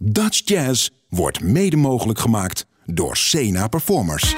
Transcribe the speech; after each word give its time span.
Dutch 0.00 0.40
Jazz 0.44 0.88
wordt 1.08 1.42
mede 1.42 1.76
mogelijk 1.76 2.18
gemaakt 2.18 2.66
door 2.84 3.16
Sena 3.16 3.68
Performers. 3.68 4.34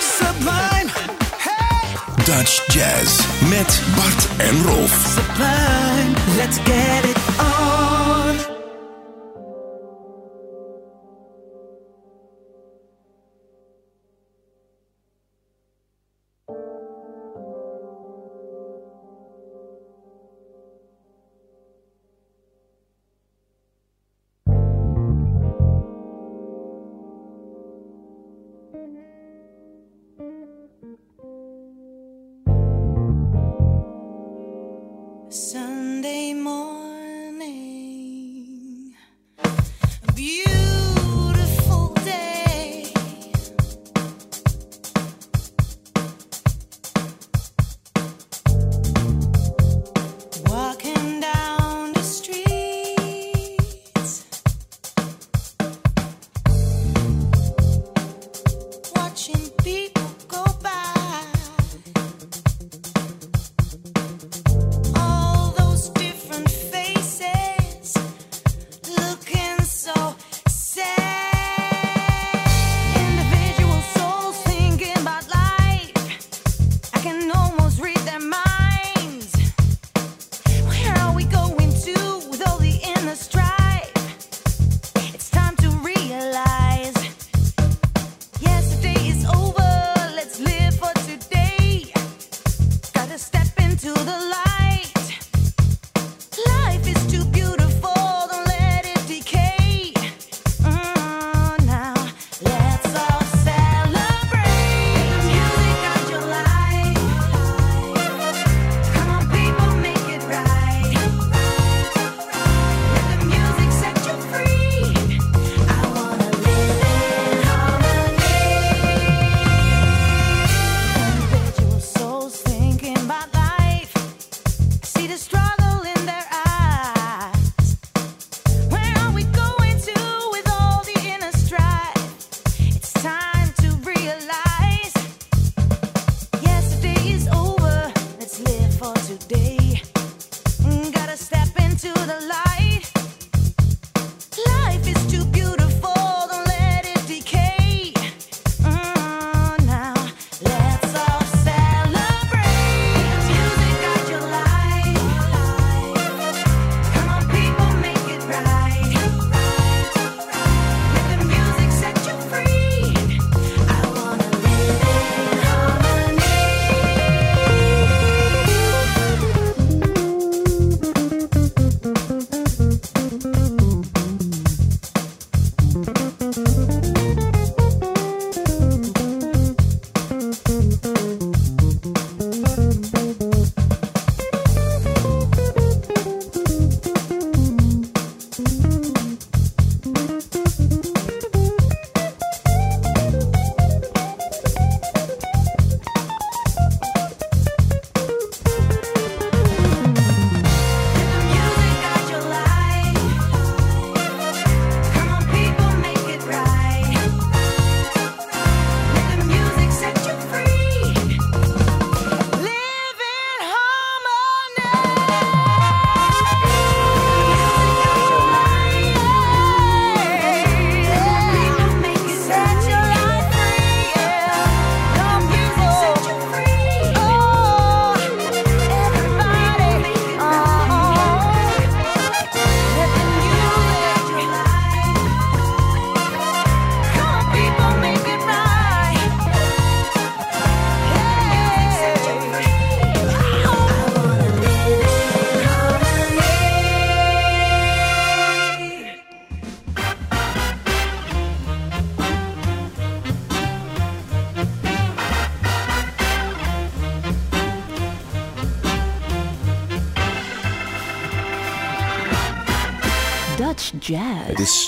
Sublime, 0.00 0.90
hey, 1.36 1.96
Dutch 2.24 2.74
Jazz 2.74 3.26
met 3.48 3.82
Bart 3.96 4.28
en 4.38 4.62
Rolf. 4.62 5.06
sublime, 5.14 6.36
let's 6.36 6.56
get 6.56 7.04
it 7.04 7.17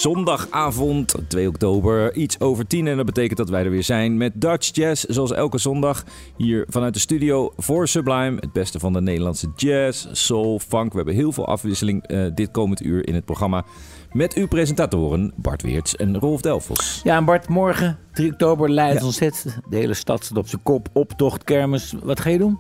is 0.01 0.07
zondagavond, 0.07 1.15
2 1.29 1.49
oktober, 1.49 2.15
iets 2.15 2.41
over 2.41 2.67
10. 2.67 2.87
En 2.87 2.97
dat 2.97 3.07
betekent 3.07 3.39
dat 3.39 3.49
wij 3.49 3.65
er 3.65 3.71
weer 3.71 3.83
zijn 3.83 4.17
met 4.17 4.33
Dutch 4.35 4.75
Jazz. 4.75 5.05
Zoals 5.05 5.33
elke 5.33 5.59
zondag 5.59 6.05
hier 6.37 6.65
vanuit 6.69 6.95
de 6.95 7.01
studio 7.01 7.53
voor 7.57 7.89
Sublime. 7.89 8.37
Het 8.41 8.53
beste 8.53 8.79
van 8.79 8.93
de 8.93 9.01
Nederlandse 9.01 9.53
jazz, 9.57 10.07
soul, 10.13 10.59
funk. 10.59 10.91
We 10.91 10.97
hebben 10.97 11.15
heel 11.15 11.33
veel 11.33 11.47
afwisseling 11.47 12.07
eh, 12.07 12.27
dit 12.35 12.51
komend 12.51 12.85
uur 12.85 13.09
in 13.09 13.15
het 13.15 13.25
programma. 13.25 13.65
Met 14.13 14.35
uw 14.35 14.49
presentatoren 14.49 15.33
Bart 15.37 15.63
Weerts 15.63 15.97
en 15.97 16.19
Rolf 16.19 16.41
Delfos. 16.41 17.01
Ja, 17.05 17.17
en 17.17 17.25
Bart, 17.25 17.49
morgen, 17.49 17.99
3 18.13 18.33
oktober, 18.33 18.71
Leiden 18.71 19.05
ontzet. 19.05 19.59
De 19.69 19.77
hele 19.77 19.95
stad 19.95 20.25
staat 20.25 20.39
op 20.39 20.49
zijn 20.49 20.63
kop. 20.63 20.89
Optocht, 20.93 21.45
kermis. 21.45 21.95
Wat 22.03 22.21
ga 22.21 22.31
je 22.31 22.39
doen? 22.39 22.59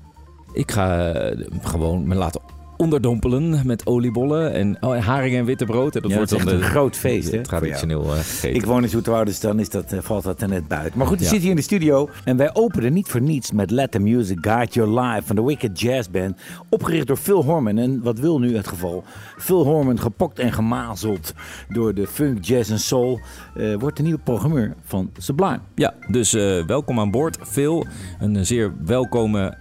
Ik 0.53 0.71
ga 0.71 1.13
eh, 1.13 1.47
gewoon 1.63 2.09
me 2.09 2.15
laten 2.15 2.60
onderdompelen 2.81 3.61
met 3.67 3.87
oliebollen 3.87 4.53
en 4.53 4.77
oh, 4.81 4.99
haring 5.06 5.37
en 5.37 5.44
witte 5.44 5.65
brood. 5.65 5.94
En 5.97 6.03
dat 6.03 6.11
Ja, 6.11 6.17
wordt 6.17 6.31
dan 6.31 6.49
een 6.49 6.62
groot 6.62 6.97
feest, 6.97 7.31
hè, 7.31 7.41
Traditioneel 7.43 8.05
eh, 8.05 8.11
gegeten. 8.12 8.55
Ik 8.55 8.65
woon 8.65 8.82
in 8.82 8.88
Zoeterwoude, 8.88 9.31
dus 9.31 9.41
dan 9.41 9.61
is 9.61 9.69
dat, 9.69 9.93
eh, 9.93 9.99
valt 10.03 10.25
dat 10.25 10.43
er 10.43 10.49
net 10.49 10.69
buiten. 10.69 10.99
Maar 10.99 11.06
goed, 11.06 11.19
Ja. 11.19 11.23
zitten 11.23 11.41
hier 11.41 11.50
in 11.50 11.56
de 11.56 11.62
studio 11.62 12.09
en 12.25 12.37
wij 12.37 12.55
openen 12.55 12.93
niet 12.93 13.09
voor 13.09 13.21
niets 13.21 13.53
met 13.53 13.71
Let 13.71 13.91
the 13.91 13.99
Music 13.99 14.38
Guide 14.41 14.73
Your 14.73 15.00
Life 15.00 15.27
van 15.27 15.37
de 15.37 15.43
Wicked 15.44 15.81
Jazz 15.81 16.09
Band. 16.09 16.37
Opgericht 16.69 17.06
door 17.06 17.17
Phil 17.17 17.44
Horman. 17.44 17.79
En 17.79 18.03
wat 18.03 18.19
wil 18.19 18.38
nu 18.38 18.56
het 18.56 18.69
geval? 18.69 19.05
Phil 19.38 19.65
Horman, 19.65 20.00
gepokt 20.00 20.38
en 20.38 20.53
gemazeld 20.53 21.33
door 21.69 21.94
de 21.94 22.06
funk, 22.06 22.44
jazz 22.44 22.71
en 22.71 22.79
soul, 22.81 23.21
eh, 23.55 23.75
wordt 23.75 23.97
de 23.97 24.03
nieuwe 24.03 24.21
programmeur 24.25 24.75
van 24.85 25.11
Sublime. 25.19 25.61
Ja, 25.75 25.94
dus 26.09 26.33
welkom 26.67 27.00
aan 27.00 27.11
boord. 27.11 27.38
Phil, 27.43 27.87
een 28.21 28.47
zeer 28.47 28.73
welkome 28.85 29.56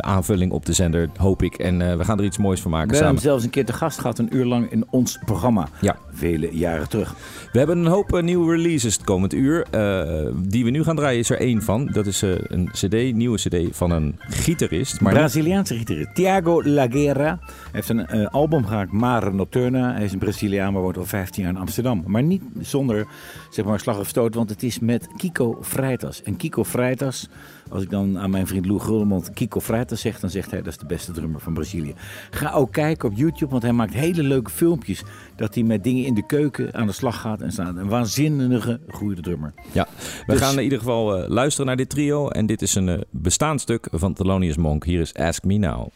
aanvulling 0.00 0.52
op 0.52 0.66
de 0.66 0.72
zender, 0.72 1.08
hoop 1.16 1.42
ik. 1.42 1.54
En 1.54 1.98
we 1.98 2.04
gaan 2.04 2.18
er 2.18 2.24
iets 2.24 2.38
moois 2.38 2.53
van 2.60 2.70
maken 2.70 2.88
We 2.88 2.94
hebben 2.94 3.14
hem 3.14 3.22
zelfs 3.22 3.44
een 3.44 3.50
keer 3.50 3.64
te 3.64 3.72
gast 3.72 3.98
gehad, 3.98 4.18
een 4.18 4.36
uur 4.36 4.44
lang 4.44 4.70
in 4.70 4.84
ons 4.90 5.18
programma. 5.24 5.68
Ja. 5.80 5.96
Vele 6.12 6.48
jaren 6.56 6.88
terug. 6.88 7.14
We 7.52 7.58
hebben 7.58 7.78
een 7.78 7.86
hoop 7.86 8.14
eh, 8.14 8.22
nieuwe 8.22 8.56
releases 8.56 8.94
het 8.94 9.04
komend 9.04 9.34
uur. 9.34 9.66
eh, 9.70 10.32
die 10.36 10.64
we 10.64 10.70
nu 10.70 10.82
gaan 10.82 10.96
draaien 10.96 11.18
is 11.18 11.30
er 11.30 11.38
één 11.38 11.62
van. 11.62 11.88
Dat 11.92 12.06
is 12.06 12.22
eh, 12.22 12.30
een 12.42 12.70
cd, 12.72 13.14
nieuwe 13.14 13.36
cd 13.36 13.76
van 13.76 13.90
een 13.90 14.16
gitarist. 14.18 15.00
Maar 15.00 15.12
Braziliaanse 15.12 15.74
gitarist 15.76 16.14
Thiago 16.14 16.62
Laguerra 16.64 17.38
heeft 17.72 17.88
een 17.88 18.28
album 18.28 18.66
gemaakt, 18.66 18.92
Mare 18.92 19.32
Nocturna. 19.32 19.92
Hij 19.92 20.04
is 20.04 20.12
een 20.12 20.18
Braziliaan, 20.18 20.72
maar 20.72 20.82
woont 20.82 20.96
al 20.96 21.04
15 21.04 21.42
jaar 21.42 21.52
in 21.52 21.58
Amsterdam. 21.58 22.02
Maar 22.06 22.22
niet 22.22 22.42
zonder 22.60 23.06
zeg 23.54 23.64
maar, 23.64 23.80
slag 23.80 23.98
of 23.98 24.08
stoot, 24.08 24.34
want 24.34 24.50
het 24.50 24.62
is 24.62 24.78
met 24.78 25.08
Kiko 25.16 25.58
Freitas. 25.62 26.22
En 26.22 26.36
Kiko 26.36 26.64
Freitas, 26.64 27.28
als 27.70 27.82
ik 27.82 27.90
dan 27.90 28.18
aan 28.18 28.30
mijn 28.30 28.46
vriend 28.46 28.66
Lou 28.66 28.80
Gullemond 28.80 29.30
Kiko 29.32 29.60
Freitas 29.60 30.00
zeg, 30.00 30.20
dan 30.20 30.30
zegt 30.30 30.50
hij 30.50 30.62
dat 30.62 30.72
is 30.72 30.78
de 30.78 30.86
beste 30.86 31.12
drummer 31.12 31.40
van 31.40 31.54
Brazilië. 31.54 31.94
Ga 32.30 32.52
ook 32.52 32.72
kijken 32.72 33.08
op 33.08 33.16
YouTube, 33.16 33.50
want 33.50 33.62
hij 33.62 33.72
maakt 33.72 33.92
hele 33.94 34.22
leuke 34.22 34.50
filmpjes. 34.50 35.02
Dat 35.36 35.54
hij 35.54 35.62
met 35.64 35.84
dingen 35.84 36.04
in 36.04 36.14
de 36.14 36.26
keuken 36.26 36.74
aan 36.74 36.86
de 36.86 36.92
slag 36.92 37.20
gaat 37.20 37.40
en 37.40 37.52
staat. 37.52 37.76
Een 37.76 37.88
waanzinnige 37.88 38.80
goede 38.88 39.20
drummer. 39.22 39.54
ja, 39.72 39.86
we 40.26 40.32
Dus- 40.32 40.40
gaan 40.42 40.56
in 40.56 40.62
ieder 40.62 40.78
geval 40.78 41.16
eh, 41.16 41.28
luisteren 41.28 41.66
naar 41.66 41.76
dit 41.76 41.88
trio. 41.90 42.28
En 42.28 42.46
dit 42.46 42.62
is 42.62 42.74
een 42.74 42.88
eh, 42.88 43.00
bestaand 43.10 43.60
stuk 43.60 43.88
van 43.90 44.12
Thelonious 44.14 44.56
Monk. 44.56 44.84
Hier 44.84 45.00
is 45.00 45.14
Ask 45.14 45.44
Me 45.44 45.56
Now. 45.56 45.88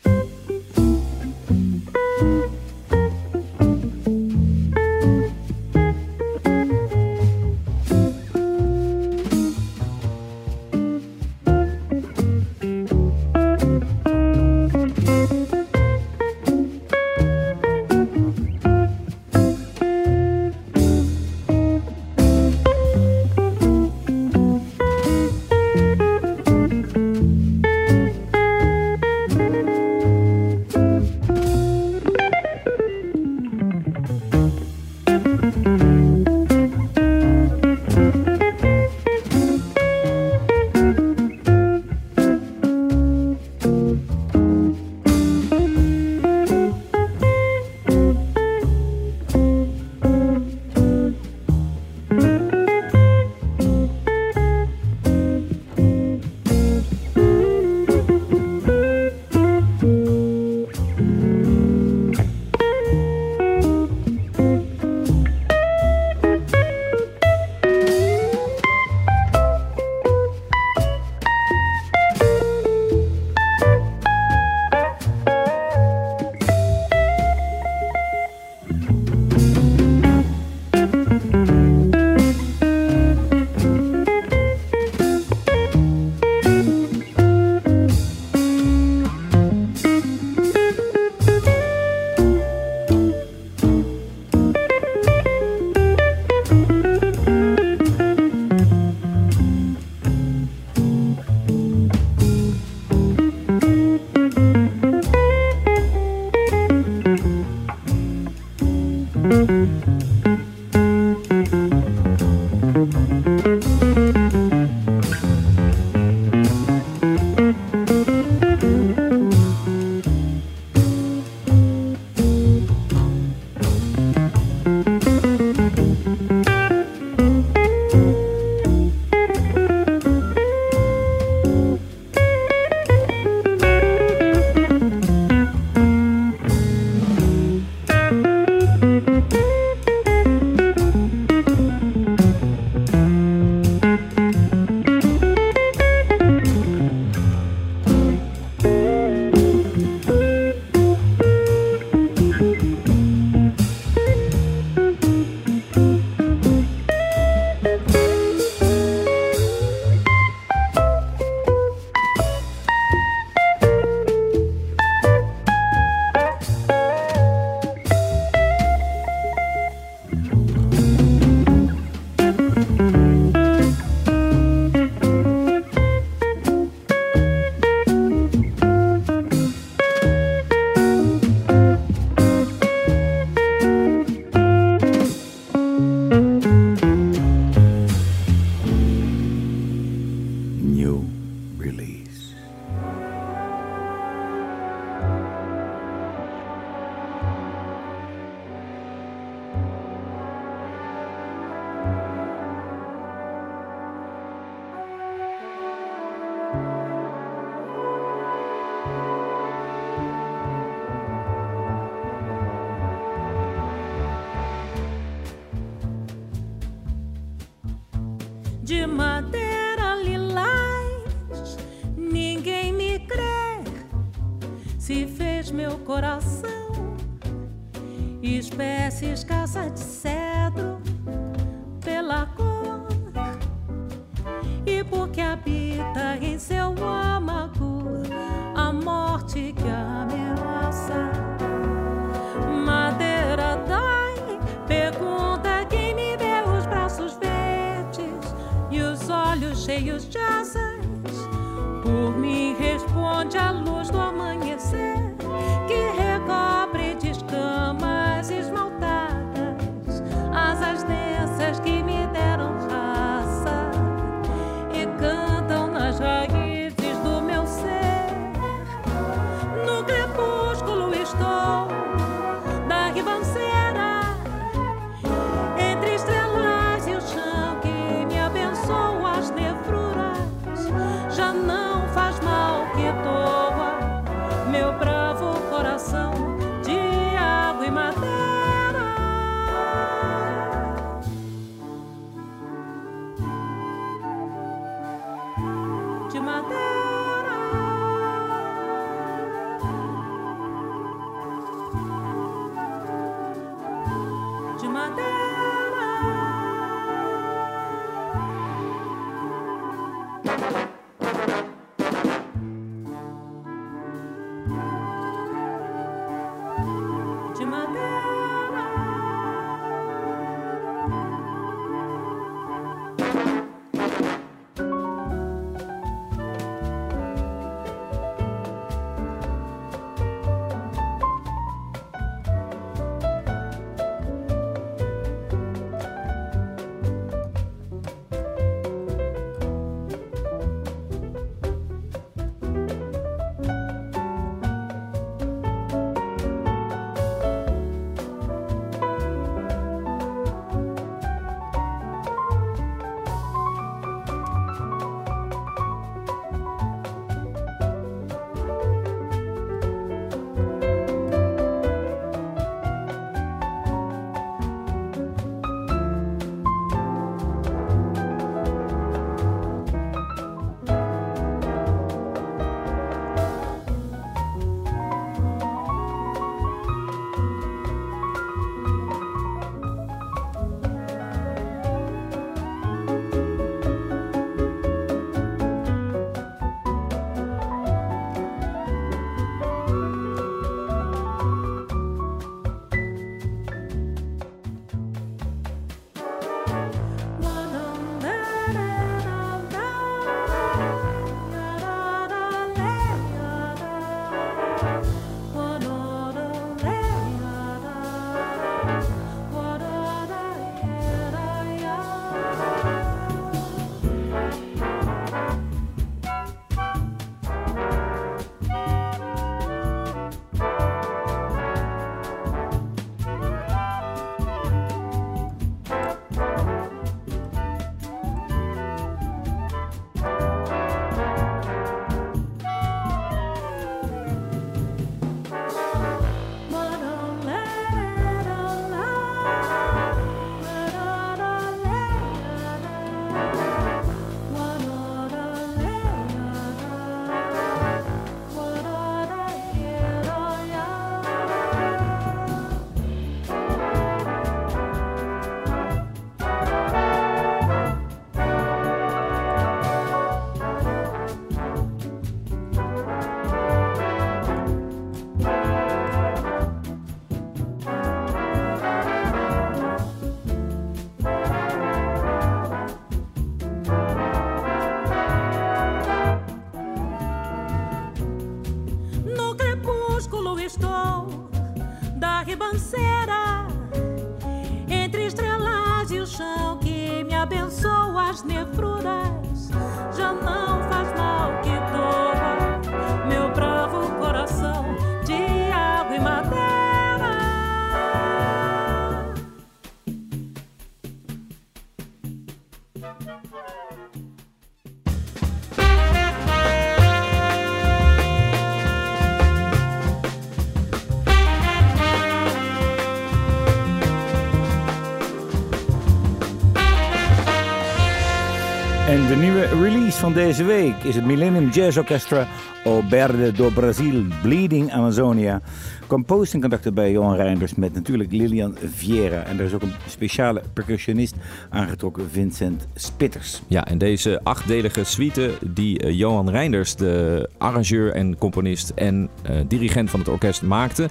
Nieuwe 519.18 519.46
release 519.46 519.98
van 519.98 520.12
deze 520.12 520.44
week 520.44 520.74
is 520.82 520.94
het 520.94 521.04
Millennium 521.04 521.48
Jazz 521.48 521.76
Orchestra 521.76 522.26
O 522.64 522.82
Berde 522.82 523.32
do 523.32 523.50
Brasil, 523.50 524.02
Bleeding 524.22 524.72
Amazonia. 524.72 525.40
Composed 525.86 526.34
in 526.34 526.40
contact 526.40 526.74
bij 526.74 526.90
Johan 526.92 527.16
Reinders 527.16 527.54
met 527.54 527.74
natuurlijk 527.74 528.12
Lilian 528.12 528.56
Vieira. 528.74 529.22
En 529.22 529.38
er 529.38 529.44
is 529.44 529.52
ook 529.52 529.62
een 529.62 529.72
speciale 529.86 530.42
percussionist 530.52 531.14
aangetrokken, 531.50 532.10
Vincent 532.10 532.66
Spitters. 532.74 533.42
Ja, 533.46 533.66
en 533.66 533.78
deze 533.78 534.20
achtdelige 534.22 534.84
suite 534.84 535.30
die 535.40 535.78
eh, 535.78 535.98
Johan 535.98 536.30
Reinders, 536.30 536.74
de 536.74 537.28
arrangeur 537.38 537.92
en 537.92 538.18
componist 538.18 538.70
en 538.74 539.08
eh, 539.22 539.36
dirigent 539.48 539.90
van 539.90 540.00
het 540.00 540.08
orkest, 540.08 540.42
maakte, 540.42 540.88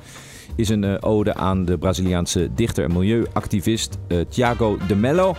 is 0.55 0.69
een 0.69 0.83
eh, 0.83 0.95
ode 0.99 1.33
aan 1.33 1.65
de 1.65 1.77
Braziliaanse 1.77 2.49
dichter 2.55 2.83
en 2.83 2.93
milieuactivist 2.93 3.97
Thiago 4.29 4.77
de 4.87 4.95
Mello. 4.95 5.35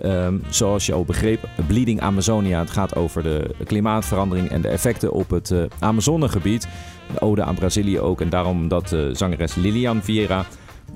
Ehm, 0.00 0.38
zoals 0.48 0.86
je 0.86 0.92
al 0.92 1.04
begreep, 1.04 1.48
Bleeding 1.66 2.00
Amazonia. 2.00 2.58
Het 2.58 2.70
gaat 2.70 2.96
over 2.96 3.22
de 3.22 3.54
klimaatverandering 3.64 4.48
en 4.48 4.60
de 4.60 4.68
effecten 4.68 5.12
op 5.12 5.30
het 5.30 5.50
eh, 5.50 5.62
Amazonegebied. 5.78 6.68
Een 7.10 7.20
ode 7.20 7.42
aan 7.42 7.54
Brazilië 7.54 8.00
ook. 8.00 8.20
En 8.20 8.28
daarom 8.28 8.68
dat 8.68 8.92
eh, 8.92 9.00
zangeres 9.12 9.54
Lilian 9.54 10.02
Vieira 10.02 10.44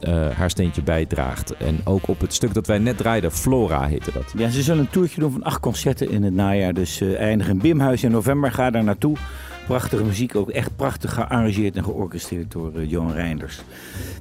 eh, 0.01 0.29
haar 0.31 0.51
steentje 0.51 0.83
bijdraagt. 0.83 1.57
En 1.57 1.81
ook 1.85 2.09
op 2.09 2.21
het 2.21 2.35
stuk 2.35 2.55
dat 2.55 2.67
wij 2.67 2.79
net 2.79 2.97
draaiden, 2.97 3.33
Flora 3.33 3.87
heette 3.87 4.13
dat. 4.13 4.33
Ja, 4.37 4.49
ze 4.49 4.63
zullen 4.63 4.81
een 4.81 4.91
toertje 4.91 5.21
doen 5.21 5.33
van 5.33 5.43
acht 5.43 5.61
concerten 5.61 6.11
in 6.11 6.23
het 6.23 6.35
najaar. 6.35 6.75
Dus 6.75 7.01
eindigen 7.01 7.53
in 7.53 7.61
Bimhuis 7.61 8.03
in 8.03 8.11
november. 8.11 8.53
Ga 8.53 8.71
daar 8.71 8.85
naartoe. 8.85 9.17
Prachtige 9.69 10.05
muziek, 10.05 10.37
ook 10.37 10.51
echt 10.51 10.77
prachtig 10.77 11.15
gearrangeerd 11.15 11.77
en 11.77 11.85
georchestreerd 11.85 12.51
door 12.51 12.75
eh, 12.75 12.91
Johan 12.91 13.13
Reinders. 13.13 13.61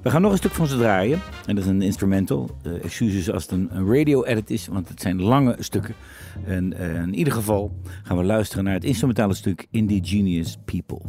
We 0.01 0.09
gaan 0.09 0.21
nog 0.21 0.31
een 0.31 0.37
stuk 0.37 0.51
van 0.51 0.67
ze 0.67 0.77
draaien. 0.77 1.19
En 1.45 1.55
dat 1.55 1.63
is 1.63 1.69
een 1.69 1.81
instrumental. 1.81 2.49
Eh 2.63 2.83
excuses 2.83 3.31
als 3.31 3.43
het 3.43 3.51
een, 3.51 3.69
een 3.71 3.93
radio-edit 3.95 4.49
is, 4.49 4.67
want 4.67 4.89
het 4.89 5.01
zijn 5.01 5.21
lange 5.21 5.55
stukken. 5.59 5.95
En 6.45 6.73
eh, 6.73 7.01
in 7.01 7.13
ieder 7.13 7.33
geval 7.33 7.79
gaan 8.03 8.17
we 8.17 8.23
luisteren 8.23 8.63
naar 8.63 8.73
het 8.73 8.83
instrumentale 8.83 9.33
stuk 9.33 9.67
Indigenous 9.71 10.57
People. 10.65 11.01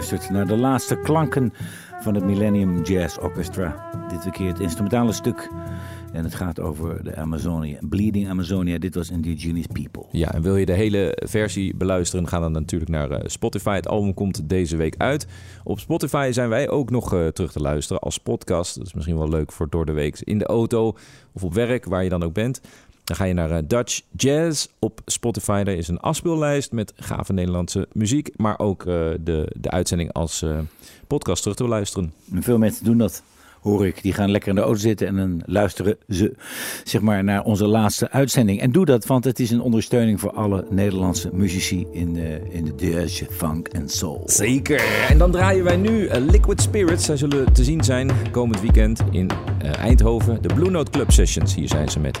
Luistert 0.00 0.30
naar 0.30 0.46
de 0.46 0.56
laatste 0.56 0.96
klanken 0.96 1.52
van 2.00 2.14
het 2.14 2.24
Millennium 2.24 2.82
Jazz 2.82 3.18
Orchestra. 3.18 3.90
Dit 4.08 4.32
keer 4.32 4.48
het 4.48 4.60
instrumentale 4.60 5.12
stuk. 5.12 5.50
En 6.12 6.24
het 6.24 6.34
gaat 6.34 6.60
over 6.60 7.04
de 7.04 7.16
Amazonia, 7.16 7.78
Bleeding 7.80 8.28
Amazonia. 8.28 8.78
Dit 8.78 8.94
was 8.94 9.10
Indigenous 9.10 9.66
People. 9.66 10.04
Ja, 10.10 10.34
en 10.34 10.42
wil 10.42 10.56
je 10.56 10.66
de 10.66 10.72
hele 10.72 11.18
versie 11.26 11.76
beluisteren, 11.76 12.28
ga 12.28 12.38
dan 12.38 12.52
natuurlijk 12.52 12.90
naar 12.90 13.10
eh, 13.10 13.20
Spotify. 13.26 13.74
Het 13.74 13.88
album 13.88 14.14
komt 14.14 14.48
deze 14.48 14.76
week 14.76 14.94
uit. 14.98 15.26
Op 15.64 15.78
Spotify 15.78 16.28
zijn 16.32 16.48
wij 16.48 16.68
ook 16.68 16.90
nog 16.90 17.14
eh, 17.14 17.26
terug 17.26 17.52
te 17.52 17.60
luisteren 17.60 18.02
als 18.02 18.18
podcast. 18.18 18.74
Dat 18.76 18.86
is 18.86 18.94
misschien 18.94 19.18
wel 19.18 19.28
leuk 19.28 19.52
voor 19.52 19.68
door 19.70 19.86
de 19.86 19.92
week 19.92 20.20
in 20.20 20.38
de 20.38 20.46
auto 20.46 20.96
of 21.32 21.44
op 21.44 21.54
werk, 21.54 21.84
waar 21.84 22.02
je 22.02 22.08
dan 22.10 22.22
ook 22.22 22.34
bent. 22.34 22.60
Dan 23.10 23.18
ga 23.18 23.24
je 23.24 23.34
naar 23.34 23.50
eh, 23.50 23.62
Dutch 23.66 24.00
Jazz 24.16 24.66
op 24.78 25.00
Spotify. 25.06 25.62
Daar 25.62 25.74
is 25.74 25.88
een 25.88 26.00
afspeellijst 26.00 26.72
met 26.72 26.92
gave 26.96 27.32
Nederlandse 27.32 27.88
muziek, 27.92 28.30
maar 28.36 28.58
ook 28.58 28.80
eh, 28.80 28.94
de, 29.20 29.52
de 29.56 29.70
uitzending 29.70 30.12
als 30.12 30.42
eh, 30.42 30.58
podcast 31.06 31.42
terug 31.42 31.56
te 31.56 31.62
beluisteren. 31.62 32.12
En 32.34 32.42
veel 32.42 32.58
mensen 32.58 32.84
doen 32.84 32.98
dat, 32.98 33.22
hoor 33.60 33.86
ik. 33.86 34.02
Die 34.02 34.12
gaan 34.12 34.30
lekker 34.30 34.48
in 34.48 34.54
de 34.54 34.60
auto 34.60 34.78
zitten 34.78 35.06
en 35.06 35.16
dan 35.16 35.42
luisteren 35.46 35.96
ze 36.08 36.34
zeg 36.84 37.00
maar, 37.00 37.24
naar 37.24 37.44
onze 37.44 37.66
laatste 37.66 38.10
uitzending. 38.10 38.60
En 38.60 38.72
doe 38.72 38.84
dat, 38.84 39.06
want 39.06 39.24
het 39.24 39.40
is 39.40 39.50
een 39.50 39.60
ondersteuning 39.60 40.20
voor 40.20 40.32
alle 40.32 40.66
Nederlandse 40.68 41.30
muzici 41.32 41.86
in 41.92 42.14
de, 42.14 42.40
in 42.50 42.64
de 42.64 42.90
jazz, 42.90 43.22
funk 43.30 43.68
en 43.68 43.88
soul. 43.88 44.22
Zeker. 44.26 44.82
En 45.08 45.18
dan 45.18 45.30
draaien 45.30 45.64
wij 45.64 45.76
nu 45.76 46.08
Liquid 46.08 46.60
Spirits. 46.60 47.04
Zij 47.04 47.16
zullen 47.16 47.52
te 47.52 47.64
zien 47.64 47.84
zijn 47.84 48.10
komend 48.30 48.60
weekend 48.60 49.00
in 49.10 49.30
Eindhoven. 49.78 50.42
De 50.42 50.54
Blue 50.54 50.70
Note 50.70 50.90
Club 50.90 51.10
Sessions. 51.10 51.54
Hier 51.54 51.68
zijn 51.68 51.88
ze 51.88 52.00
met 52.00 52.20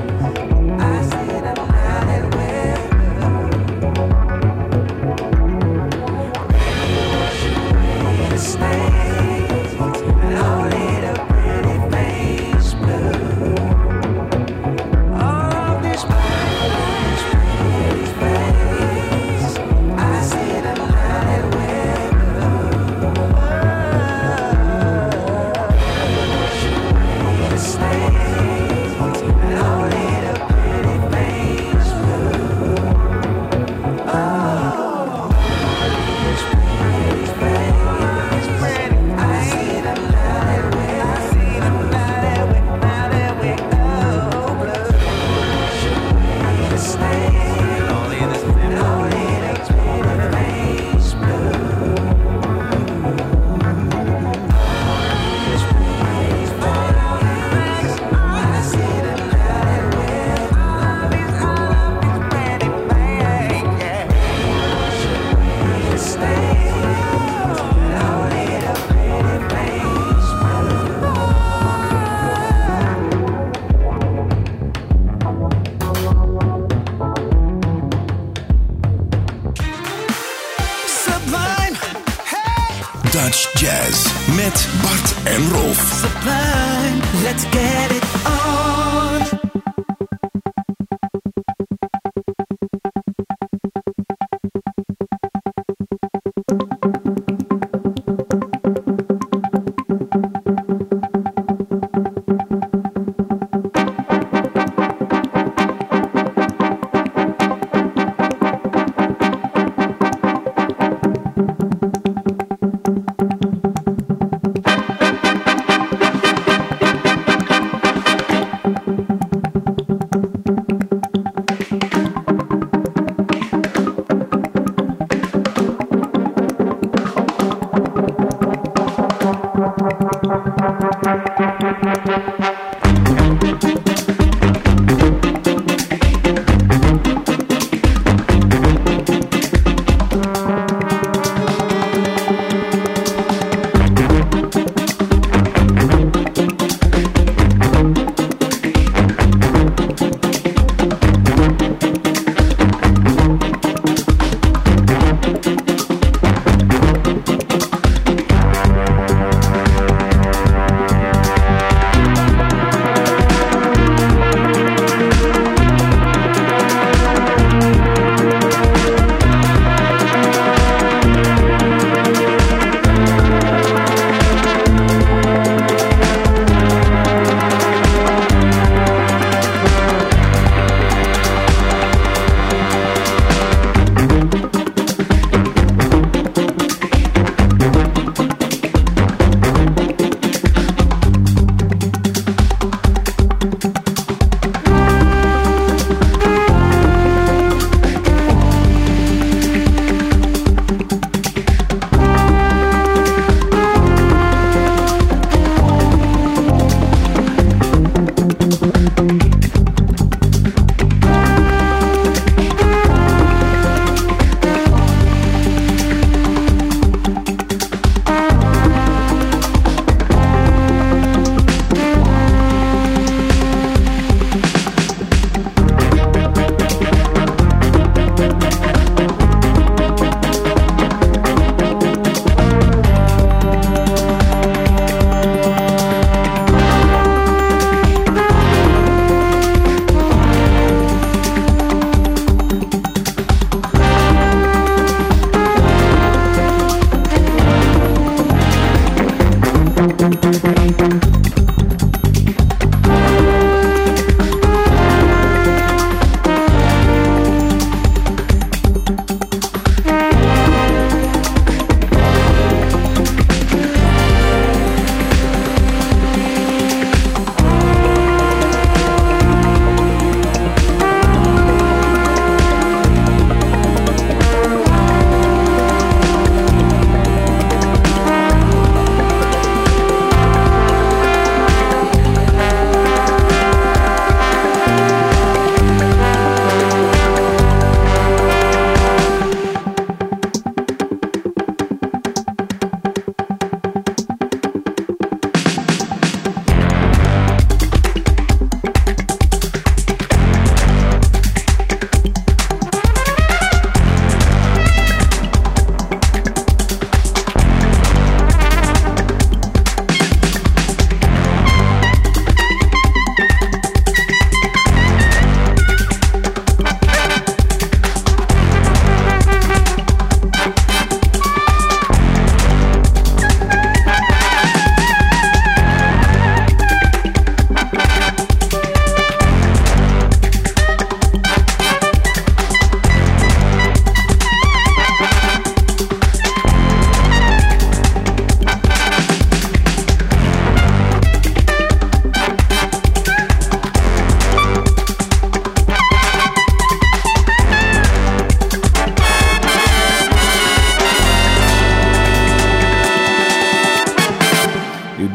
sublime, 85.49 87.01
let's 87.23 87.45
get 87.45 87.90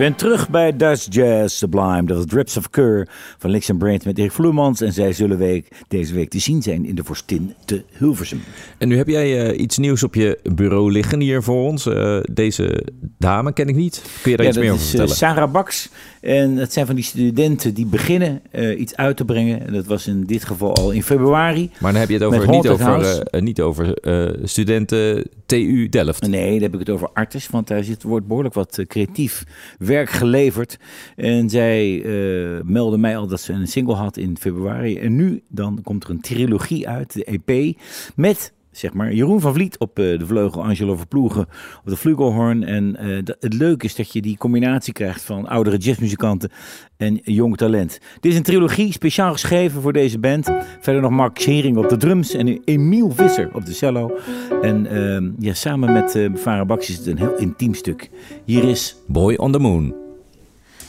bent 0.06 0.18
terug 0.18 0.48
bij 0.48 0.76
Dutch 0.76 1.06
Jazz 1.10 1.56
Sublime. 1.56 2.02
Dat 2.04 2.18
is 2.18 2.26
Drips 2.26 2.56
of 2.56 2.70
Cur 2.70 3.08
van 3.38 3.50
Lix 3.50 3.70
Brains 3.78 4.04
met 4.04 4.18
Erik 4.18 4.32
Vloemans. 4.32 4.80
En 4.80 4.92
zij 4.92 5.12
zullen 5.12 5.38
week, 5.38 5.68
deze 5.88 6.14
week 6.14 6.30
te 6.30 6.38
zien 6.38 6.62
zijn 6.62 6.84
in 6.84 6.94
de 6.94 7.04
Vorstin 7.04 7.54
te 7.64 7.82
Hilversum. 7.98 8.40
En 8.78 8.88
nu 8.88 8.96
heb 8.96 9.08
jij 9.08 9.48
eh, 9.48 9.60
iets 9.60 9.78
nieuws 9.78 10.02
op 10.02 10.14
je 10.14 10.38
bureau 10.54 10.92
liggen 10.92 11.20
hier 11.20 11.42
voor 11.42 11.62
ons. 11.62 11.86
Eh, 11.86 12.18
deze 12.32 12.86
dame 13.18 13.52
ken 13.52 13.68
ik 13.68 13.74
niet. 13.74 14.02
Kun 14.22 14.30
je 14.30 14.36
daar 14.36 14.46
Ja, 14.46 14.52
iets 14.52 14.60
meer 14.60 14.70
dat 14.70 14.76
over 14.76 14.86
is 14.86 14.94
eh, 14.94 14.98
vertellen? 14.98 15.34
Sarah 15.34 15.52
Baks. 15.52 15.88
En 16.20 16.56
het 16.56 16.72
zijn 16.72 16.86
van 16.86 16.94
die 16.94 17.04
studenten 17.04 17.74
die 17.74 17.86
beginnen 17.86 18.42
iets 18.78 18.96
uit 18.96 19.16
te 19.16 19.24
brengen. 19.24 19.66
En 19.66 19.72
dat 19.72 19.86
was 19.86 20.06
in 20.06 20.24
dit 20.24 20.44
geval 20.44 20.74
al 20.74 20.90
in 20.90 21.02
februari. 21.02 21.70
maar 21.80 21.92
dan 21.92 22.00
heb 22.00 22.08
je 22.08 22.14
het 22.14 22.24
over, 22.24 22.48
niet 22.48 22.68
over, 22.68 23.26
niet 23.30 23.60
over 23.60 23.98
studenten 24.42 25.24
TU 25.46 25.88
Delft. 25.88 26.26
Nee, 26.26 26.52
daar 26.52 26.60
heb 26.60 26.72
ik 26.72 26.78
het 26.78 26.90
over 26.90 27.08
Artis, 27.12 27.48
want 27.48 27.68
daar 27.68 27.84
zit, 27.84 28.02
wordt 28.02 28.26
behoorlijk 28.26 28.54
wat 28.54 28.84
creatief 28.86 29.44
werk 29.78 29.95
geleverd. 30.04 30.78
En 31.16 31.50
zij 31.50 32.02
eh 32.04 32.62
meldde 32.64 32.98
mij 32.98 33.16
al 33.16 33.26
dat 33.26 33.40
ze 33.40 33.52
een 33.52 33.68
single 33.68 33.94
had 33.94 34.16
in 34.16 34.36
februari. 34.38 34.98
En 34.98 35.16
nu 35.16 35.42
dan 35.48 35.80
komt 35.82 36.04
er 36.04 36.10
een 36.10 36.20
trilogie 36.20 36.88
uit, 36.88 37.12
de 37.12 37.24
EP, 37.24 37.78
met 38.16 38.52
zeg 38.78 38.92
maar 38.92 39.12
Jeroen 39.12 39.40
van 39.40 39.54
Vliet 39.54 39.78
op 39.78 39.98
eh, 39.98 40.18
de 40.18 40.26
vleugel, 40.26 40.64
Angelo 40.64 40.96
Verploegen 40.96 41.46
op 41.84 41.90
de 41.90 41.96
flugelhorn. 41.96 42.64
En 42.64 42.96
eh, 42.96 43.34
het 43.40 43.54
leuke 43.54 43.84
is 43.84 43.94
dat 43.94 44.12
je 44.12 44.22
die 44.22 44.36
combinatie 44.36 44.92
krijgt 44.92 45.22
van 45.22 45.48
oudere 45.48 45.76
jazzmuzikanten 45.76 46.50
en 46.96 47.20
jong 47.22 47.56
talent. 47.56 47.98
Dit 48.20 48.32
is 48.32 48.38
een 48.38 48.44
trilogie 48.44 48.92
speciaal 48.92 49.32
geschreven 49.32 49.82
voor 49.82 49.92
deze 49.92 50.18
band. 50.18 50.50
Verder 50.80 51.02
nog 51.02 51.10
Mark 51.10 51.38
Schering 51.38 51.76
op 51.76 51.88
de 51.88 51.96
drums 51.96 52.34
en 52.34 52.60
Emiel 52.64 53.10
Visser 53.10 53.50
op 53.54 53.66
de 53.66 53.72
cello. 53.72 54.18
En 54.62 54.86
ehm, 54.86 55.30
ja, 55.38 55.54
samen 55.54 55.92
met 55.92 56.14
eh 56.14 56.34
Farah 56.34 56.66
Baks 56.66 56.88
is 56.88 56.96
het 56.96 57.06
een 57.06 57.18
heel 57.18 57.36
intiem 57.36 57.74
stuk. 57.74 58.10
Hier 58.44 58.64
is 58.64 58.96
Boy 59.06 59.34
on 59.34 59.52
the 59.52 59.58
Moon. 59.58 59.94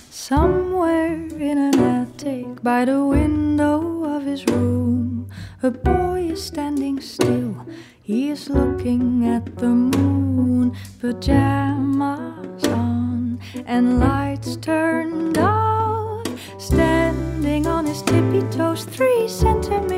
Somewhere 0.10 1.14
in 1.40 1.58
an 1.58 1.80
attic 1.80 2.62
by 2.62 2.86
the 2.86 3.08
window 3.12 4.04
of 4.04 4.24
his 4.24 4.44
room, 4.44 4.77
a 5.64 5.72
boy 5.72 6.30
is 6.32 6.44
standing 6.44 7.02
still. 7.02 7.66
He 8.02 8.30
is 8.30 8.50
looking 8.50 9.28
at 9.28 9.58
the 9.58 9.70
moon, 9.70 10.76
pajamas 11.00 12.64
on. 12.66 13.40
and 13.66 14.00
lights 14.00 14.56
turned 14.58 15.38
off. 15.38 16.28
Standing 16.60 17.66
on 17.66 17.86
his 17.86 18.02
tippy 18.04 18.42
toes, 18.52 18.84
three 18.84 19.28
centimeters 19.28 19.97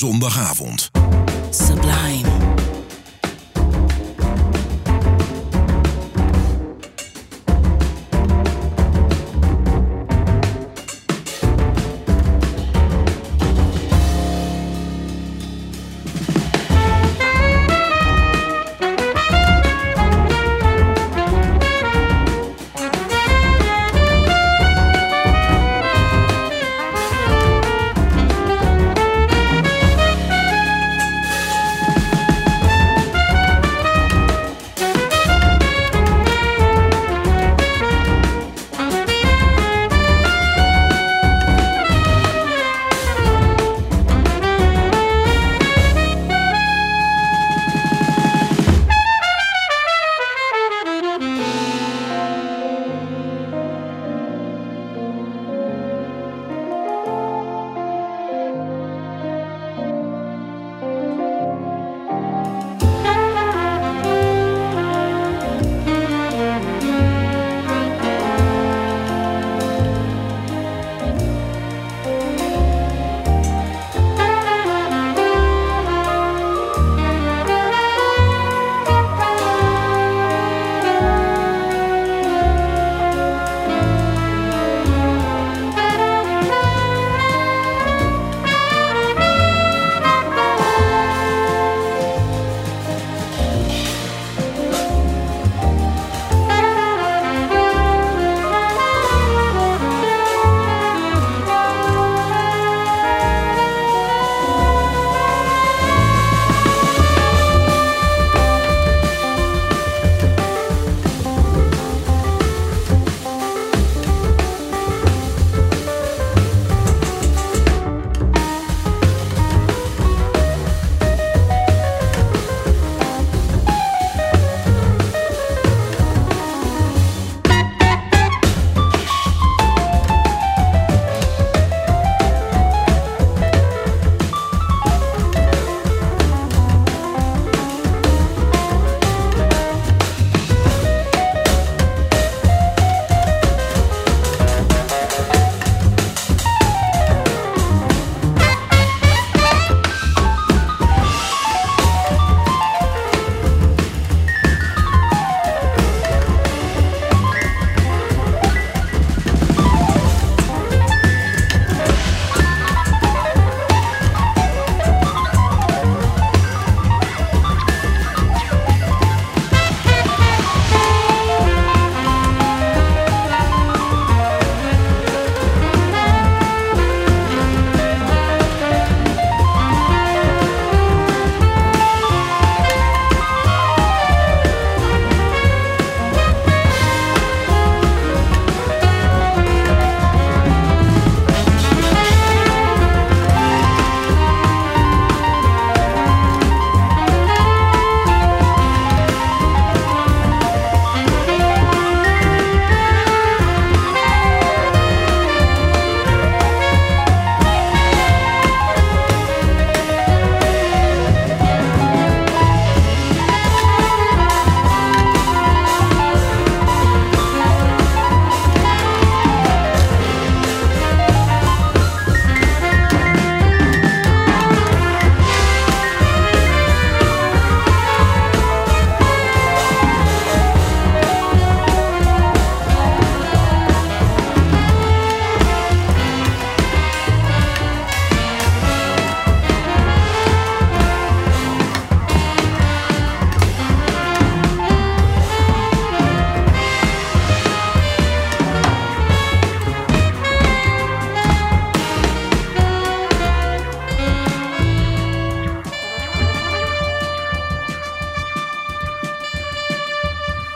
zondagavond. 0.00 0.99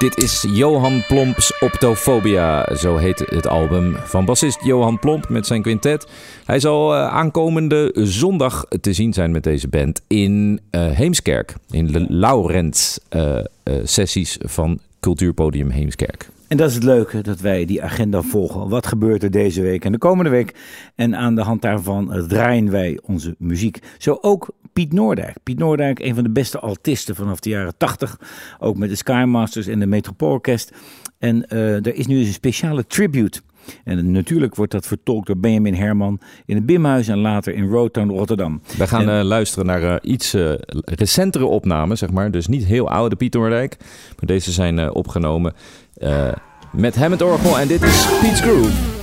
Dit 0.05 0.19
is 0.19 0.45
Johan 0.49 1.05
Plomps 1.07 1.59
Optofobia, 1.59 2.75
zo 2.77 2.97
heet 2.97 3.19
het 3.19 3.47
album 3.47 3.97
van 3.97 4.25
bassist 4.25 4.65
Johan 4.65 4.99
Plomp 4.99 5.29
met 5.29 5.47
zijn 5.47 5.63
quintet. 5.63 6.07
Hij 6.45 6.61
zal 6.61 6.95
eh, 6.95 7.07
aankomende 7.09 7.91
zondag 7.95 8.65
te 8.81 8.93
zien 8.93 9.13
zijn 9.13 9.31
met 9.31 9.43
deze 9.43 9.69
band 9.69 10.01
in 10.07 10.61
eh, 10.71 10.91
Heemskerk, 10.91 11.55
in 11.71 11.87
de 11.87 12.07
Laurens 12.09 12.99
eh, 13.09 13.39
sessies 13.85 14.39
van 14.41 14.79
Cultuurpodium 15.01 15.71
Heemskerk. 15.71 16.29
En 16.55 16.61
dat 16.61 16.69
is 16.69 16.75
het 16.75 16.85
leuke, 16.85 17.21
dat 17.21 17.41
wij 17.41 17.65
die 17.65 17.83
agenda 17.83 18.23
volgen. 18.23 18.69
Wat 18.69 18.87
gebeurt 18.87 19.23
er 19.23 19.31
deze 19.31 19.63
week 19.63 19.85
en 19.85 19.93
de 19.93 19.99
komende 19.99 20.31
week? 20.31 20.55
En 20.95 21.17
aan 21.17 21.35
de 21.35 21.43
hand 21.43 21.63
daarvan 21.63 22.25
draaien 22.29 22.71
wij 22.71 22.99
onze 23.03 23.35
muziek. 23.39 23.79
Zo 23.99 24.19
ook 24.21 24.51
Piet 24.73 24.93
Noordijk. 24.93 25.37
Piet 25.43 25.59
Noordijk, 25.59 25.99
een 25.99 26.15
van 26.15 26.25
de 26.25 26.31
beste 26.31 26.59
altisten 26.59 27.15
vanaf 27.15 27.41
de 27.41 27.51
jaren 27.51 27.77
80. 27.77 28.21
Ook 28.59 28.77
met 28.77 28.89
de 28.89 28.95
Skymasters 28.95 29.67
en 29.67 29.79
de 29.81 29.87
Metropoolorkest. 29.87 30.73
En 31.19 31.47
eh, 31.49 31.75
er 31.75 31.95
is 31.95 32.07
nu 32.07 32.19
een 32.19 32.33
speciale 32.33 32.87
tribute. 32.87 33.41
En 33.85 34.11
natuurlijk 34.11 34.55
wordt 34.55 34.73
dat 34.73 34.87
vertolkt 34.87 35.27
door 35.27 35.39
Benjamin 35.39 35.75
Herman 35.75 36.21
in 36.47 36.55
het 36.57 36.67
Bimhuis 36.67 37.09
en 37.09 37.19
later 37.19 37.55
in 37.55 37.69
Roadtown 37.69 38.09
Rotterdam. 38.11 38.61
We 38.79 38.87
gaan 38.87 39.09
En- 39.09 39.19
eh, 39.19 39.25
luisteren 39.25 39.67
naar 39.67 39.83
eh, 39.83 40.11
iets 40.13 40.37
recentere 40.85 41.45
opnamen, 41.45 41.99
zeg 41.99 42.11
maar. 42.11 42.31
Dus 42.31 42.47
niet 42.47 42.65
heel 42.65 42.91
oude 42.91 43.17
Piet 43.17 43.35
Noordijk. 43.35 43.77
Maar 43.81 44.27
deze 44.27 44.53
zijn 44.53 44.93
opgenomen 44.95 45.53
met 46.71 46.97
Hammond 46.97 47.23
Orgel. 47.23 47.59
En 47.59 47.69
dit 47.69 47.83
is 47.83 48.07
Piet's 48.21 48.41
Groove. 48.41 48.94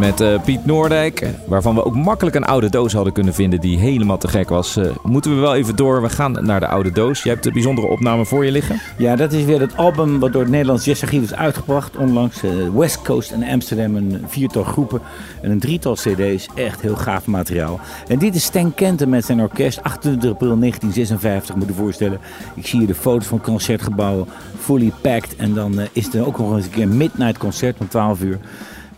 Met 0.00 0.20
eh, 0.20 0.42
Piet 0.44 0.66
Noordijk, 0.66 1.26
waarvan 1.46 1.74
we 1.74 1.84
ook 1.84 1.94
makkelijk 1.94 2.36
een 2.36 2.44
oude 2.44 2.70
doos 2.70 2.92
hadden 2.92 3.12
kunnen 3.12 3.34
vinden 3.34 3.60
die 3.60 3.78
helemaal 3.78 4.18
te 4.18 4.28
gek 4.28 4.48
was, 4.48 4.76
eh, 4.76 4.86
moeten 5.02 5.34
we 5.34 5.40
wel 5.40 5.54
even 5.54 5.76
door. 5.76 6.02
We 6.02 6.08
gaan 6.08 6.38
naar 6.40 6.60
de 6.60 6.66
oude 6.66 6.92
doos. 6.92 7.22
Je 7.22 7.28
hebt 7.28 7.42
de 7.42 7.52
bijzondere 7.52 7.86
opname 7.86 8.26
voor 8.26 8.44
je 8.44 8.50
liggen. 8.50 8.80
Ja, 8.98 9.16
dat 9.16 9.32
is 9.32 9.44
weer 9.44 9.60
het 9.60 9.76
album 9.76 10.18
wat 10.18 10.32
door 10.32 10.42
het 10.42 10.50
Nederlands 10.50 10.84
Jazzarchief 10.84 11.22
is 11.22 11.34
uitgebracht. 11.34 11.96
Onlangs 11.96 12.42
eh, 12.42 12.50
West 12.74 13.02
Coast 13.02 13.30
en 13.30 13.42
Amsterdam. 13.42 13.96
Een 13.96 14.24
viertal 14.26 14.64
groepen 14.64 15.00
en 15.42 15.50
een 15.50 15.60
drietal 15.60 15.94
cd's. 15.94 16.48
Echt 16.54 16.80
heel 16.80 16.96
gaaf 16.96 17.26
materiaal. 17.26 17.80
En 18.08 18.18
dit 18.18 18.34
is 18.34 18.44
Stan 18.44 18.74
Kenton 18.74 19.08
met 19.08 19.24
zijn 19.24 19.40
orkest. 19.40 19.82
28 19.82 20.30
april 20.30 20.58
1956, 20.58 21.54
moet 21.54 21.68
je 21.68 21.74
voorstellen. 21.74 22.20
Ik 22.54 22.66
zie 22.66 22.78
hier 22.78 22.88
de 22.88 22.94
foto's 22.94 23.26
van 23.26 23.40
concertgebouwen. 23.40 24.26
Fully 24.58 24.92
packed. 25.00 25.36
En 25.36 25.54
dan 25.54 25.80
is 25.92 26.14
er 26.14 26.26
ook 26.26 26.38
nog 26.38 26.56
eens 26.56 26.64
een 26.64 26.70
keer 26.70 26.82
een 26.82 26.96
midnight 26.96 27.38
concert 27.38 27.78
om 27.78 27.88
12 27.88 28.20
uur. 28.20 28.38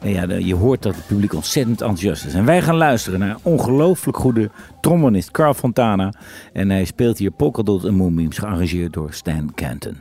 Ja, 0.03 0.35
je 0.35 0.55
hoort 0.55 0.83
dat 0.83 0.95
het 0.95 1.07
publiek 1.07 1.35
ontzettend 1.35 1.81
enthousiast 1.81 2.25
is. 2.25 2.35
En 2.35 2.45
wij 2.45 2.63
gaan 2.63 2.77
luisteren 2.77 3.19
naar 3.19 3.37
ongelooflijk 3.43 4.17
goede 4.17 4.51
trombonist 4.81 5.31
Carl 5.31 5.55
Fontana. 5.55 6.13
En 6.53 6.71
hij 6.71 6.85
speelt 6.85 7.19
hier 7.19 7.31
Polka 7.31 7.63
Dot 7.63 7.85
en 7.85 7.95
Moonbeams, 7.95 8.39
gearrangeerd 8.39 8.93
door 8.93 9.13
Stan 9.13 9.55
Kenton. 9.55 9.97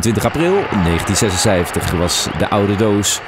28 0.00 0.24
april 0.24 0.52
1976 0.52 1.90
was 1.90 2.28
de 2.38 2.48
oude 2.48 2.76
doos 2.76 3.20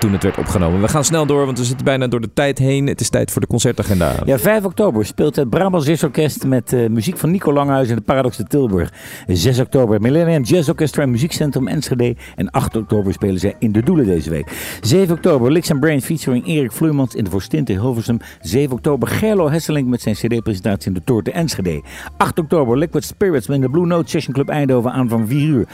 toen 0.00 0.12
het 0.12 0.22
werd 0.22 0.38
opgenomen. 0.38 0.80
We 0.80 0.88
gaan 0.88 1.04
snel 1.04 1.26
door, 1.26 1.44
want 1.44 1.58
we 1.58 1.64
zitten 1.64 1.84
bijna 1.84 2.06
door 2.06 2.20
de 2.20 2.32
tijd 2.32 2.58
heen. 2.58 2.86
Het 2.86 3.00
is 3.00 3.08
tijd 3.08 3.30
voor 3.30 3.40
de 3.40 3.46
concertagenda. 3.46 4.14
Ja, 4.24 4.38
5 4.38 4.64
oktober 4.64 5.06
speelt 5.06 5.36
het 5.36 5.50
Brabants 5.50 5.86
Jazzorkest 5.86 6.44
met 6.44 6.72
eh, 6.72 6.88
muziek 6.88 7.16
van 7.16 7.30
Nico 7.30 7.52
Langhuis 7.52 7.88
en 7.88 7.96
de 7.96 8.00
Paradox 8.00 8.36
de 8.36 8.44
Tilburg. 8.44 8.92
6 9.26 9.58
oktober 9.58 10.00
Millennium 10.00 10.42
Jazz 10.42 10.68
Orchestra 10.68 11.02
en 11.02 11.10
Muziekcentrum 11.10 11.68
Enschede. 11.68 12.16
En 12.36 12.50
8 12.50 12.76
oktober 12.76 13.12
spelen 13.12 13.40
zij 13.40 13.54
in 13.58 13.72
de 13.72 13.82
Doelen 13.82 14.06
deze 14.06 14.30
week. 14.30 14.78
7 14.80 15.14
oktober 15.14 15.52
Licks 15.52 15.70
Brain 15.80 16.02
featuring 16.02 16.46
Erik 16.46 16.72
Vloeimans 16.72 17.14
in 17.14 17.24
de 17.24 17.30
Vorstin 17.30 17.64
te 17.64 17.72
Hilversum. 17.72 18.18
7 18.40 18.72
oktober 18.72 19.08
Gerlo 19.08 19.50
Hesselink 19.50 19.88
met 19.88 20.00
zijn 20.00 20.14
cd-presentatie 20.14 20.88
in 20.88 20.94
de 20.94 21.04
Tour 21.04 21.22
te 21.22 21.32
Enschede. 21.32 21.82
8 22.16 22.38
oktober 22.38 22.78
Liquid 22.78 23.04
Spirits 23.04 23.46
met 23.46 23.60
de 23.60 23.70
Blue 23.70 23.86
Note 23.86 24.10
Session 24.10 24.34
Club 24.34 24.48
Eindhoven 24.48 24.92
aan 24.92 25.08
van 25.08 25.26
4 25.26 25.48
uur. 25.48 25.68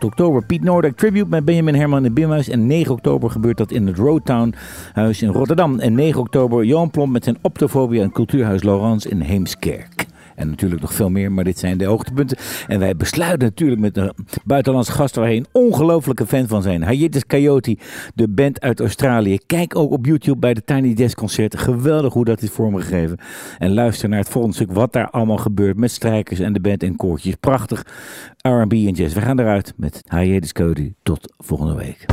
8 0.00 0.12
oktober 0.12 0.44
Piet 0.44 0.62
Noordijk 0.62 0.96
Tribute 0.96 1.28
met 1.28 1.44
Benjamin 1.44 1.74
Herman 1.74 2.04
in 2.04 2.14
Bimhuis. 2.14 2.48
En 2.48 2.66
9 2.66 2.92
oktober 2.92 3.30
gebeurt 3.30 3.56
dat 3.56 3.70
in 3.70 3.86
het 3.86 3.96
Roadtown 3.96 4.54
Huis 4.92 5.22
in 5.22 5.28
Rotterdam. 5.28 5.78
En 5.78 5.94
9 5.94 6.20
oktober 6.20 6.64
Johan 6.64 6.90
Plomp 6.90 7.12
met 7.12 7.24
zijn 7.24 7.38
Optofobia 7.40 8.02
en 8.02 8.12
Cultuurhuis 8.12 8.62
Laurens 8.62 9.06
in 9.06 9.20
Heemskerk. 9.20 9.99
En 10.40 10.48
natuurlijk 10.48 10.80
nog 10.80 10.94
veel 10.94 11.10
meer, 11.10 11.32
maar 11.32 11.44
dit 11.44 11.58
zijn 11.58 11.78
de 11.78 11.84
hoogtepunten. 11.84 12.36
En 12.66 12.78
wij 12.78 12.96
besluiten 12.96 13.48
natuurlijk 13.48 13.80
met 13.80 13.96
een 13.96 14.12
buitenlandse 14.44 14.92
gast 14.92 15.14
waar 15.14 15.30
een 15.30 15.46
ongelofelijke 15.52 16.26
fan 16.26 16.48
van 16.48 16.62
zijn. 16.62 16.88
Hiatus 16.88 17.26
Coyote, 17.26 17.78
de 18.14 18.28
band 18.28 18.60
uit 18.60 18.80
Australië. 18.80 19.38
Kijk 19.46 19.76
ook 19.76 19.92
op 19.92 20.06
YouTube 20.06 20.38
bij 20.38 20.54
de 20.54 20.64
Tiny 20.64 20.94
Desk 20.94 21.16
concerten. 21.16 21.58
Geweldig 21.58 22.12
hoe 22.12 22.24
dat 22.24 22.42
is 22.42 22.50
vormgegeven. 22.50 23.18
En 23.58 23.74
luister 23.74 24.08
naar 24.08 24.18
het 24.18 24.28
volgende 24.28 24.56
stuk 24.56 24.72
wat 24.72 24.92
daar 24.92 25.10
allemaal 25.10 25.36
gebeurt 25.36 25.76
met 25.76 25.90
strijkers 25.90 26.38
en 26.38 26.52
de 26.52 26.60
band 26.60 26.82
en 26.82 26.96
koortjes. 26.96 27.34
Prachtig 27.34 27.86
R&B 28.36 28.72
en 28.72 28.92
jazz. 28.92 29.14
We 29.14 29.20
gaan 29.20 29.40
eruit 29.40 29.72
met 29.76 30.00
Hiatus 30.08 30.52
Coyote. 30.52 30.92
Tot 31.02 31.34
volgende 31.38 31.74
week. 31.74 32.06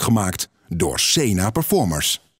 Gemaakt 0.00 0.48
door 0.68 0.98
Sena 0.98 1.50
Performers. 1.50 2.22